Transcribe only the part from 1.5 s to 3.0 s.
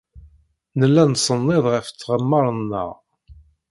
ɣef tɣemmar-nneɣ.